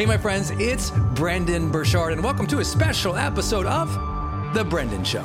[0.00, 3.92] Hey, my friends, it's Brendon Burchard, and welcome to a special episode of
[4.54, 5.20] The Brendon Show.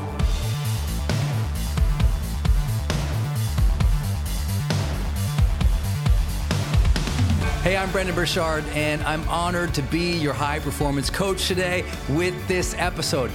[7.61, 12.35] Hey, I'm Brendon Burchard, and I'm honored to be your high performance coach today with
[12.49, 13.31] this episode.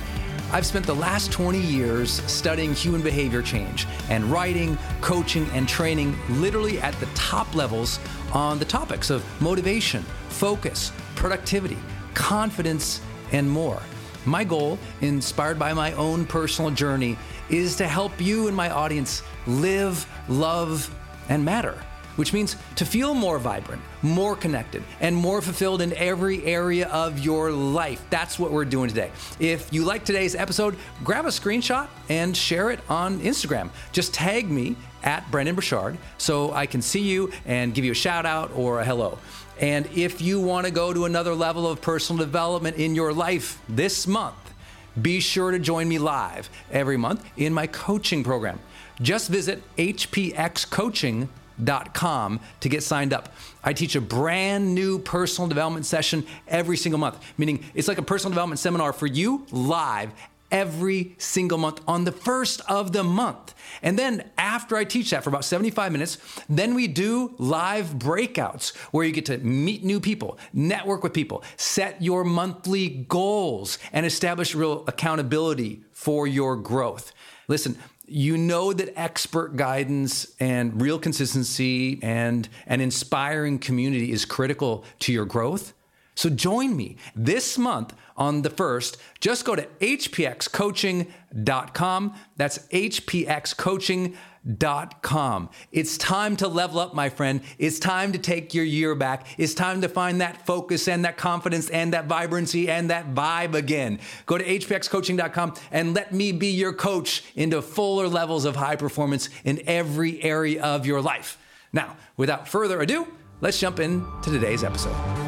[0.53, 6.19] I've spent the last 20 years studying human behavior change and writing, coaching, and training
[6.29, 7.99] literally at the top levels
[8.35, 11.77] on the topics of motivation, focus, productivity,
[12.15, 13.81] confidence, and more.
[14.25, 17.19] My goal, inspired by my own personal journey,
[17.51, 20.93] is to help you and my audience live, love,
[21.29, 21.75] and matter,
[22.17, 27.19] which means to feel more vibrant, more connected, and more fulfilled in every area of
[27.19, 28.03] your life.
[28.09, 29.13] That's what we're doing today.
[29.39, 30.75] If you like today's episode,
[31.05, 33.69] grab a screenshot and share it on Instagram.
[33.93, 37.95] Just tag me at Brendon Burchard so I can see you and give you a
[37.95, 39.19] shout out or a hello.
[39.61, 43.61] And if you want to go to another level of personal development in your life
[43.69, 44.55] this month,
[45.01, 48.59] be sure to join me live every month in my coaching program.
[49.03, 53.35] Just visit hpxcoaching.com to get signed up.
[53.63, 58.03] I teach a brand new personal development session every single month, meaning it's like a
[58.03, 60.11] personal development seminar for you live
[60.51, 63.55] every single month on the first of the month.
[63.83, 66.19] And then after I teach that for about 75 minutes,
[66.49, 71.43] then we do live breakouts where you get to meet new people, network with people,
[71.57, 77.13] set your monthly goals, and establish real accountability for your growth.
[77.49, 77.77] Listen,
[78.07, 85.13] you know that expert guidance and real consistency and an inspiring community is critical to
[85.13, 85.73] your growth.
[86.21, 88.99] So join me this month on the first.
[89.21, 92.15] Just go to hpxcoaching.com.
[92.37, 95.49] That's hpxcoaching.com.
[95.73, 97.41] It's time to level up, my friend.
[97.57, 99.29] It's time to take your year back.
[99.39, 103.55] It's time to find that focus and that confidence and that vibrancy and that vibe
[103.55, 103.99] again.
[104.27, 109.31] Go to hpxcoaching.com and let me be your coach into fuller levels of high performance
[109.45, 111.39] in every area of your life.
[111.73, 113.09] Now, without further ado,
[113.41, 115.20] let's jump into today's episode.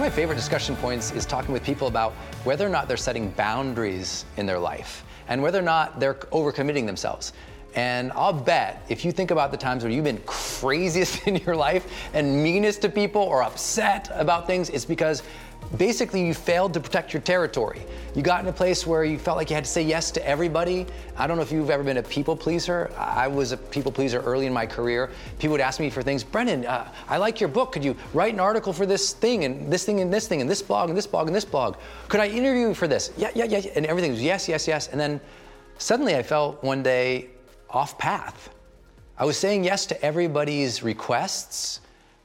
[0.00, 2.12] One of my favorite discussion points is talking with people about
[2.44, 6.86] whether or not they're setting boundaries in their life and whether or not they're overcommitting
[6.86, 7.34] themselves.
[7.74, 11.54] And I'll bet if you think about the times where you've been craziest in your
[11.54, 15.22] life and meanest to people or upset about things, it's because
[15.76, 17.82] basically you failed to protect your territory.
[18.14, 20.26] You got in a place where you felt like you had to say yes to
[20.26, 20.86] everybody.
[21.16, 22.90] I don't know if you've ever been a people pleaser.
[22.96, 25.10] I was a people pleaser early in my career.
[25.38, 26.24] People would ask me for things.
[26.24, 27.72] Brendon, uh, I like your book.
[27.72, 30.50] Could you write an article for this thing and this thing and this thing and
[30.50, 31.76] this blog and this blog and this blog?
[32.08, 33.12] Could I interview you for this?
[33.16, 33.70] Yeah, yeah, yeah.
[33.76, 34.88] And everything was yes, yes, yes.
[34.88, 35.20] And then
[35.78, 37.30] suddenly I felt one day
[37.68, 38.50] off path.
[39.16, 41.80] I was saying yes to everybody's requests,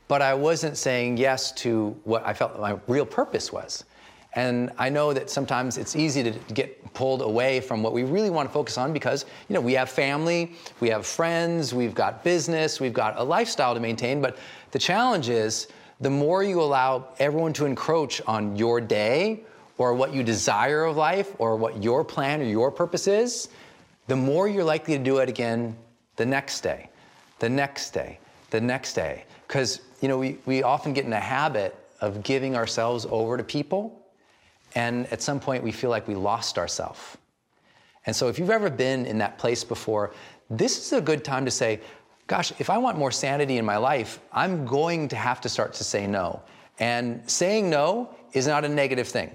[0.07, 3.85] but I wasn't saying yes to what I felt my real purpose was.
[4.33, 8.29] And I know that sometimes it's easy to get pulled away from what we really
[8.29, 12.21] want to focus on because, you know, we have family, we have friends, we've got
[12.23, 14.21] business, we've got a lifestyle to maintain.
[14.21, 14.37] But
[14.71, 15.67] the challenge is
[16.01, 19.43] the more you allow everyone to encroach on your day
[19.77, 23.47] or what you desire of life or what your plan or your purpose is,
[24.07, 25.75] the more you're likely to do it again
[26.17, 26.89] the next day,
[27.39, 28.19] the next day,
[28.49, 29.23] the next day.
[29.47, 33.43] Because, you know, we, we often get in the habit of giving ourselves over to
[33.43, 34.05] people,
[34.75, 37.17] and at some point we feel like we lost ourselves.
[38.05, 40.13] And so if you've ever been in that place before,
[40.49, 41.79] this is a good time to say,
[42.27, 45.73] gosh, if I want more sanity in my life, I'm going to have to start
[45.73, 46.41] to say no.
[46.79, 49.31] And saying no is not a negative thing.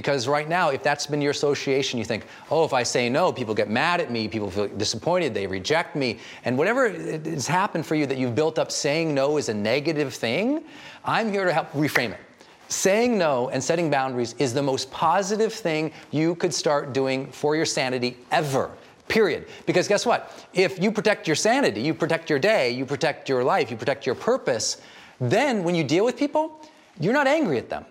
[0.00, 3.30] Because right now, if that's been your association, you think, oh, if I say no,
[3.30, 6.18] people get mad at me, people feel disappointed, they reject me.
[6.46, 10.14] And whatever has happened for you that you've built up saying no is a negative
[10.14, 10.64] thing,
[11.04, 12.20] I'm here to help reframe it.
[12.68, 17.54] Saying no and setting boundaries is the most positive thing you could start doing for
[17.54, 18.70] your sanity ever.
[19.06, 19.48] Period.
[19.66, 20.46] Because guess what?
[20.54, 24.06] If you protect your sanity, you protect your day, you protect your life, you protect
[24.06, 24.80] your purpose,
[25.20, 26.58] then when you deal with people,
[26.98, 27.84] you're not angry at them.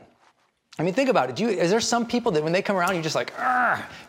[0.79, 1.37] I mean, think about it.
[1.37, 3.33] You, is there some people that when they come around, you're just like,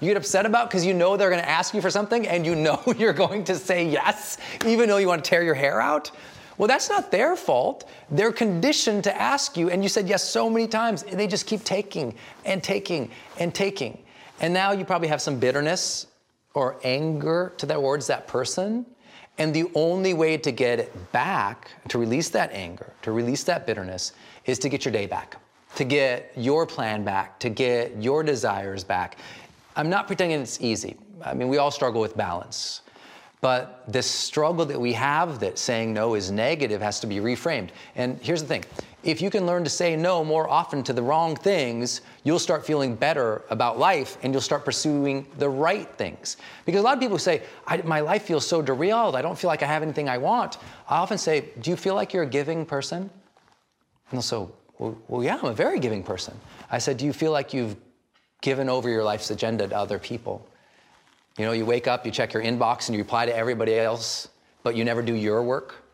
[0.00, 2.46] you get upset about because you know they're going to ask you for something and
[2.46, 5.80] you know you're going to say yes, even though you want to tear your hair
[5.80, 6.12] out?
[6.58, 7.88] Well, that's not their fault.
[8.08, 11.46] They're conditioned to ask you, and you said yes so many times, and they just
[11.46, 12.14] keep taking
[12.44, 13.98] and taking and taking.
[14.40, 16.06] And now you probably have some bitterness
[16.54, 18.86] or anger towards that person.
[19.38, 23.66] And the only way to get it back, to release that anger, to release that
[23.66, 24.12] bitterness,
[24.44, 25.36] is to get your day back
[25.76, 29.18] to get your plan back, to get your desires back.
[29.76, 30.96] I'm not pretending it's easy.
[31.24, 32.82] I mean, we all struggle with balance.
[33.40, 37.70] But this struggle that we have that saying no is negative has to be reframed.
[37.96, 38.64] And here's the thing
[39.02, 42.66] if you can learn to say no more often to the wrong things, you'll start
[42.66, 46.36] feeling better about life and you'll start pursuing the right things.
[46.66, 47.42] Because a lot of people say,
[47.84, 50.58] My life feels so derailed, I don't feel like I have anything I want.
[50.88, 53.08] I often say, Do you feel like you're a giving person?
[54.10, 54.46] And they'll say,
[54.80, 56.34] well, well, yeah, I'm a very giving person.
[56.70, 57.76] I said, Do you feel like you've
[58.40, 60.48] given over your life's agenda to other people?
[61.36, 64.28] You know, you wake up, you check your inbox, and you reply to everybody else,
[64.62, 65.84] but you never do your work.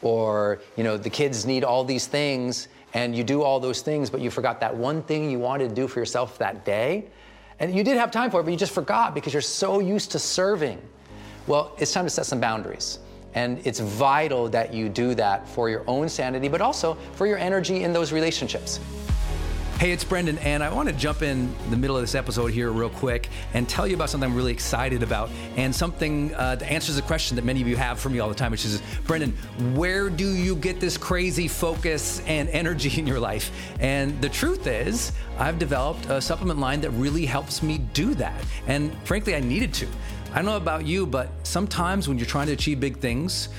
[0.00, 4.08] Or, you know, the kids need all these things, and you do all those things,
[4.08, 7.04] but you forgot that one thing you wanted to do for yourself that day.
[7.58, 10.10] And you did have time for it, but you just forgot because you're so used
[10.12, 10.80] to serving.
[11.46, 13.00] Well, it's time to set some boundaries.
[13.34, 17.38] And it's vital that you do that for your own sanity, but also for your
[17.38, 18.80] energy in those relationships.
[19.78, 22.70] Hey, it's Brendon, and I want to jump in the middle of this episode here
[22.70, 26.70] real quick and tell you about something I'm really excited about and something uh, that
[26.70, 28.80] answers a question that many of you have for me all the time, which is
[29.04, 29.32] Brendon,
[29.74, 33.50] where do you get this crazy focus and energy in your life?
[33.80, 38.42] And the truth is, I've developed a supplement line that really helps me do that.
[38.68, 39.88] And frankly, I needed to.
[40.34, 43.50] I don't know about you, but sometimes when you're trying to achieve big things,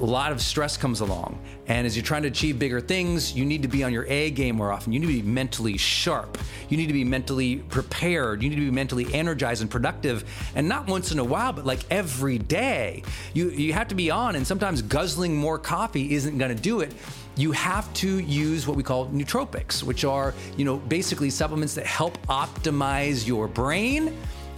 [0.00, 1.38] a lot of stress comes along.
[1.66, 4.30] And as you're trying to achieve bigger things, you need to be on your A
[4.30, 4.94] game more often.
[4.94, 6.38] You need to be mentally sharp.
[6.70, 8.42] You need to be mentally prepared.
[8.42, 10.24] You need to be mentally energized and productive.
[10.54, 13.02] And not once in a while, but like every day.
[13.34, 16.80] You, you have to be on, and sometimes guzzling more coffee isn't going to do
[16.80, 16.94] it
[17.34, 21.86] you have to use what we call nootropics, which are, you know, basically supplements that
[21.86, 24.14] help optimize your brain.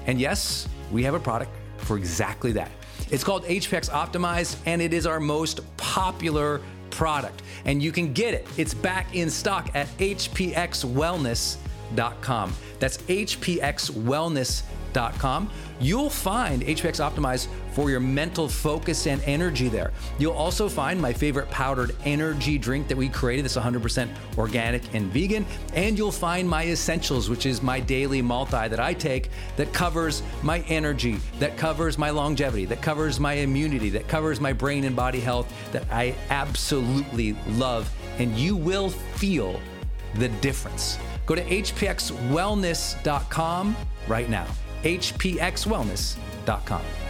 [0.06, 1.52] And yes, we have a product
[1.84, 2.70] for exactly that.
[3.10, 6.60] It's called HPX Optimized, and it is our most popular
[6.90, 7.42] product.
[7.64, 8.46] And you can get it.
[8.56, 12.52] It's back in stock at hpxwellness.com.
[12.78, 15.50] That's hpxwellness.com.
[15.80, 19.92] You'll find HPX Optimized for your mental focus and energy there.
[20.18, 25.12] You'll also find my favorite powdered energy drink that we created that's 100% organic and
[25.12, 25.44] vegan.
[25.74, 30.22] And you'll find my essentials, which is my daily multi that I take that covers
[30.42, 34.96] my energy, that covers my longevity, that covers my immunity, that covers my brain and
[34.96, 37.92] body health that I absolutely love.
[38.18, 39.60] And you will feel
[40.14, 40.98] the difference.
[41.26, 43.76] Go to hpxwellness.com
[44.06, 44.46] right now.
[44.82, 47.03] hpxwellness.com.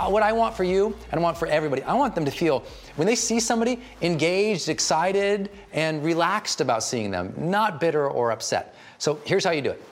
[0.00, 2.30] Uh, what I want for you and I want for everybody, I want them to
[2.30, 2.64] feel
[2.96, 8.74] when they see somebody engaged, excited, and relaxed about seeing them, not bitter or upset.
[8.96, 9.82] So here's how you do it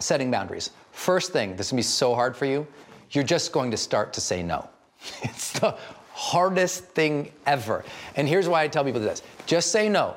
[0.00, 0.70] setting boundaries.
[0.90, 2.66] First thing, this is gonna be so hard for you,
[3.12, 4.68] you're just going to start to say no.
[5.22, 5.76] It's the
[6.12, 7.84] hardest thing ever.
[8.16, 10.16] And here's why I tell people this just say no.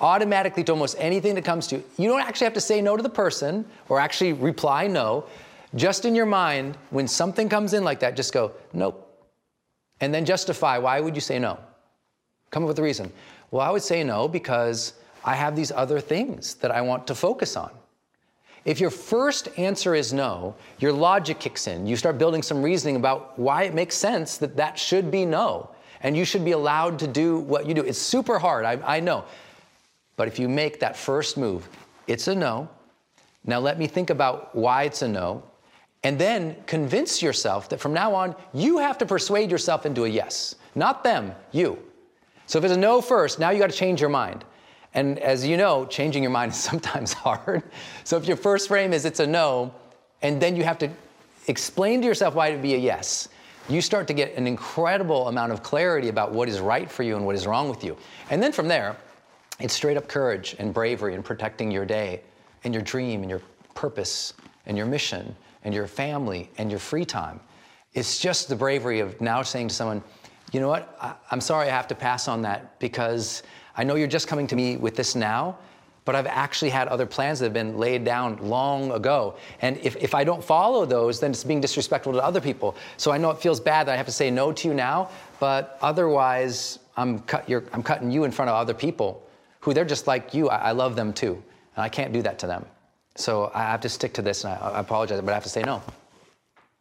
[0.00, 1.84] Automatically to almost anything that comes to you.
[1.98, 5.24] You don't actually have to say no to the person or actually reply no.
[5.74, 9.08] Just in your mind, when something comes in like that, just go, nope.
[10.00, 11.58] And then justify why would you say no?
[12.50, 13.12] Come up with a reason.
[13.50, 17.14] Well, I would say no because I have these other things that I want to
[17.14, 17.70] focus on.
[18.64, 21.86] If your first answer is no, your logic kicks in.
[21.86, 25.70] You start building some reasoning about why it makes sense that that should be no.
[26.02, 27.82] And you should be allowed to do what you do.
[27.82, 29.24] It's super hard, I, I know.
[30.16, 31.68] But if you make that first move,
[32.06, 32.68] it's a no.
[33.44, 35.42] Now let me think about why it's a no.
[36.04, 40.08] And then convince yourself that from now on, you have to persuade yourself into a
[40.08, 40.56] yes.
[40.74, 41.78] Not them, you.
[42.46, 44.44] So if it's a no first, now you got to change your mind.
[44.94, 47.62] And as you know, changing your mind is sometimes hard.
[48.04, 49.72] So if your first frame is it's a no,
[50.22, 50.90] and then you have to
[51.48, 53.28] explain to yourself why it would be a yes,
[53.68, 57.16] you start to get an incredible amount of clarity about what is right for you
[57.16, 57.96] and what is wrong with you.
[58.30, 58.96] And then from there,
[59.60, 62.22] it's straight up courage and bravery and protecting your day
[62.64, 63.40] and your dream and your
[63.74, 64.34] purpose
[64.66, 67.40] and your mission and your family and your free time.
[67.94, 70.02] It's just the bravery of now saying to someone,
[70.52, 73.42] you know what, I, am sorry I have to pass on that because
[73.76, 75.56] I know you're just coming to me with this now,
[76.04, 79.36] but I've actually had other plans that have been laid down long ago.
[79.60, 82.76] And if, if I don't follow those, then it's being disrespectful to other people.
[82.96, 85.10] So I know it feels bad that I have to say no to you now,
[85.38, 89.26] but otherwise, I'm, cut, I'm cutting you in front of other people
[89.60, 90.48] who they're just like you.
[90.48, 91.42] I, I love them too.
[91.76, 92.66] And I can't do that to them.
[93.14, 95.62] So I have to stick to this, and I, apologize, but I have to say
[95.62, 95.82] no.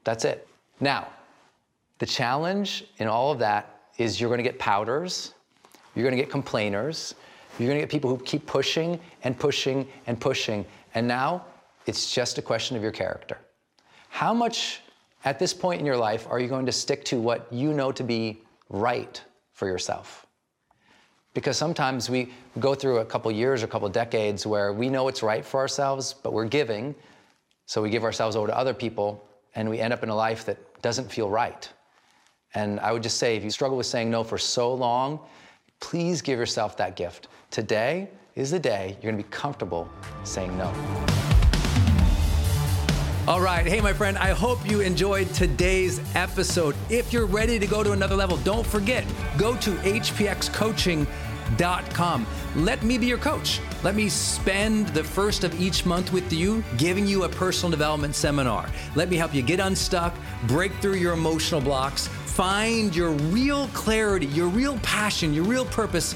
[0.03, 0.47] That's it.
[0.79, 1.07] Now,
[1.99, 5.33] the challenge in all of that is you're going to get pouters,
[5.93, 7.15] you're going to get complainers,
[7.59, 10.65] you're going to get people who keep pushing and pushing and pushing.
[10.95, 11.45] And now
[11.85, 13.37] it's just a question of your character.
[14.09, 14.81] How much
[15.25, 17.91] at this point in your life are you going to stick to what you know
[17.91, 19.21] to be right
[19.53, 20.25] for yourself?
[21.33, 25.07] Because sometimes we go through a couple years or a couple decades where we know
[25.07, 26.93] it's right for ourselves, but we're giving,
[27.65, 30.45] so we give ourselves over to other people, and we end up in a life
[30.45, 31.69] that doesn't feel right.
[32.53, 35.19] And I would just say if you struggle with saying no for so long,
[35.79, 37.29] please give yourself that gift.
[37.49, 39.89] Today is the day you're gonna be comfortable
[40.23, 41.30] saying no.
[43.27, 43.67] All right.
[43.67, 46.75] Hey, my friend, I hope you enjoyed today's episode.
[46.89, 49.05] If you're ready to go to another level, don't forget,
[49.37, 52.27] go to hpxcoaching.com.
[52.55, 53.59] Let me be your coach.
[53.83, 58.15] Let me spend the first of each month with you, giving you a personal development
[58.15, 58.67] seminar.
[58.95, 60.15] Let me help you get unstuck,
[60.47, 66.15] break through your emotional blocks, find your real clarity, your real passion, your real purpose,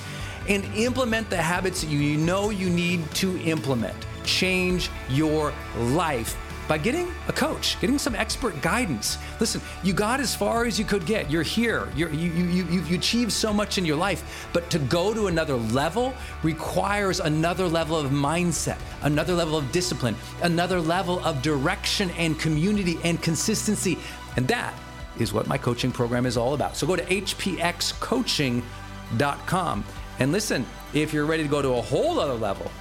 [0.49, 3.95] and implement the habits that you know you need to implement.
[4.23, 6.35] Change your life
[6.67, 9.17] by getting a coach, getting some expert guidance.
[9.39, 11.29] Listen, you got as far as you could get.
[11.29, 11.87] You're here.
[11.95, 15.27] You're, you, you, you, you achieved so much in your life, but to go to
[15.27, 22.09] another level requires another level of mindset, another level of discipline, another level of direction
[22.11, 23.97] and community and consistency.
[24.35, 24.73] And that
[25.19, 26.75] is what my coaching program is all about.
[26.75, 29.85] So go to hpxcoaching.com.
[30.17, 32.71] And listen, if you're ready to go to a whole other level,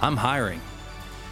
[0.00, 0.60] I'm hiring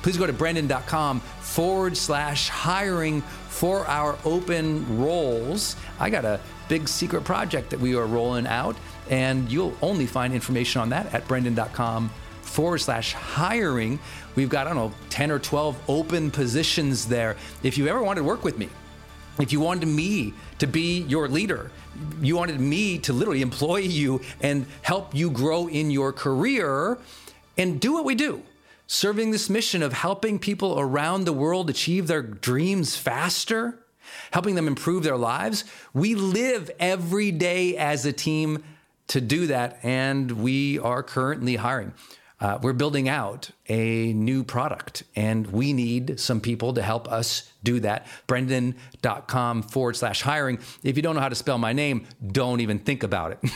[0.07, 5.75] please go to brendon.com forward slash hiring for our open roles.
[5.99, 8.77] I got a big secret project that we are rolling out,
[9.11, 12.11] and you'll only find information on that at brendon.com
[12.43, 13.99] forward slash hiring.
[14.37, 17.35] We've got, I don't know, 10 or 12 open positions there.
[17.65, 18.69] If you ever wanted to work with me,
[19.41, 21.73] if you wanted me to be your leader,
[22.23, 26.97] you wanted me to literally employ you and help you grow in your career
[27.59, 28.45] and do what we do,
[28.87, 33.79] serving this mission of helping people around the world achieve their dreams faster,
[34.31, 35.65] helping them improve their lives.
[35.93, 38.63] We live every day as a team
[39.09, 41.93] to do that, and we are currently hiring.
[42.39, 47.51] Uh, we're building out a new product and we need some people to help us
[47.67, 48.07] do that.
[48.29, 50.59] Brendon.com forward slash hiring.
[50.83, 53.51] If you don't know how to spell my name, don't even think about it.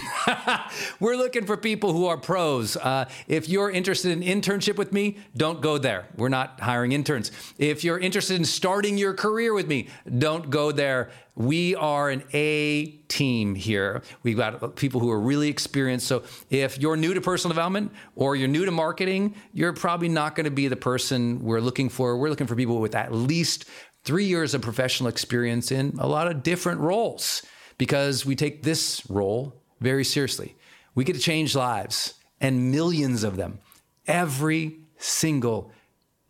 [1.00, 2.76] We're looking for people who are pros.
[2.76, 6.08] Uh, if you're interested in internship with me, don't go there.
[6.16, 7.30] We're not hiring interns.
[7.56, 9.88] If you're interested in starting your career with me,
[10.18, 11.10] don't go there.
[11.34, 14.02] We are an A team here.
[14.22, 16.06] We've got people who are really experienced.
[16.06, 20.34] So if you're new to personal development or you're new to marketing, you're probably not
[20.34, 22.16] going to be the person we're looking for.
[22.16, 23.66] We're looking for people with at least
[24.04, 27.42] three years of professional experience in a lot of different roles
[27.78, 30.56] because we take this role very seriously.
[30.94, 33.58] We get to change lives and millions of them
[34.06, 35.72] every single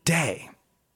[0.05, 0.51] day.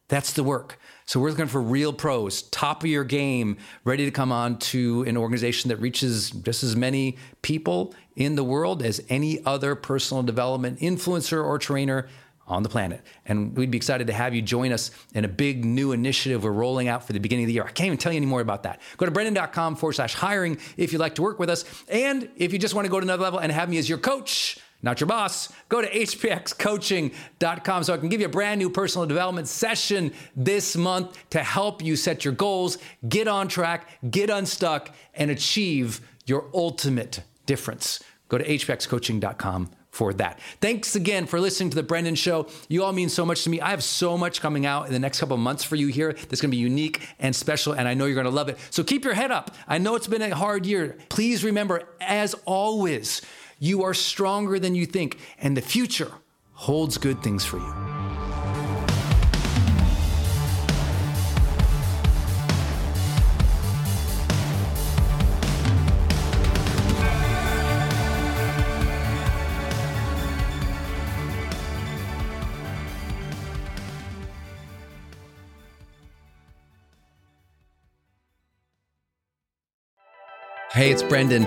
[0.09, 0.79] That's the work.
[1.07, 5.03] So we're looking for real pros, top of your game, ready to come on to
[5.03, 10.23] an organization that reaches just as many people in the world as any other personal
[10.23, 12.09] development influencer or trainer
[12.47, 13.03] on the planet.
[13.27, 16.53] And we'd be excited to have you join us in a big new initiative we're
[16.53, 17.65] rolling out for the beginning of the year.
[17.65, 18.81] I can't even tell you any more about that.
[18.97, 21.65] Go to brendon.com forward slash hiring if you'd like to work with us.
[21.89, 23.99] And if you just want to go to another level and have me as your
[23.99, 28.69] coach, not your boss, go to hpxcoaching.com so I can give you a brand new
[28.69, 32.76] personal development session this month to help you set your goals,
[33.09, 38.03] get on track, get unstuck, and achieve your ultimate difference.
[38.29, 40.41] Go to hpxcoaching.com for that.
[40.61, 42.49] Thanks again for listening to the Brendon Show.
[42.68, 43.61] You all mean so much to me.
[43.61, 46.40] I have so much coming out in the next couple months for you here that's
[46.40, 48.59] going to be unique and special, and I know you're going to love it.
[48.70, 49.55] So keep your head up.
[49.68, 50.99] I know it's been a hard year.
[51.09, 53.23] Please remember, as always,
[53.59, 56.12] you are stronger than you think, and the future
[56.53, 57.75] holds good things for you.
[80.75, 81.47] Hey, it's Brendon,